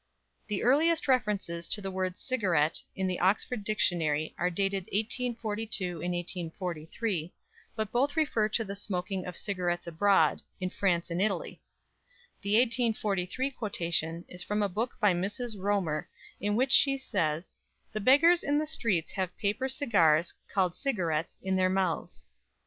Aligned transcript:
The 0.47 0.63
earliest 0.63 1.07
references 1.07 1.71
for 1.71 1.79
the 1.81 1.91
word 1.91 2.17
"cigarette" 2.17 2.81
in 2.95 3.05
the 3.05 3.19
Oxford 3.19 3.63
Dictionary 3.63 4.33
are 4.35 4.49
dated 4.49 4.85
1842 4.85 6.01
and 6.01 6.15
1843, 6.15 7.31
but 7.75 7.91
both 7.91 8.17
refer 8.17 8.49
to 8.49 8.65
the 8.65 8.75
smoking 8.75 9.27
of 9.27 9.37
cigarettes 9.37 9.85
abroad 9.85 10.41
in 10.59 10.71
France 10.71 11.11
and 11.11 11.21
Italy. 11.21 11.61
The 12.41 12.55
1843 12.55 13.51
quotation 13.51 14.25
is 14.27 14.41
from 14.41 14.63
a 14.63 14.67
book 14.69 14.95
by 14.99 15.13
Mrs. 15.13 15.53
Romer, 15.59 16.09
in 16.39 16.55
which 16.55 16.71
she 16.71 16.97
says 16.97 17.53
"The 17.93 18.01
beggars 18.01 18.43
in 18.43 18.57
the 18.57 18.65
streets 18.65 19.11
have 19.11 19.37
paper 19.37 19.69
cigars 19.69 20.33
(called 20.51 20.75
cigarettes) 20.75 21.37
in 21.43 21.55
their 21.55 21.69
mouths." 21.69 22.25